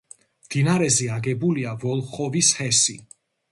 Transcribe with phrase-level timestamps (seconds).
[0.45, 2.99] მდინარეზე აგებულია ვოლხოვის ჰესი.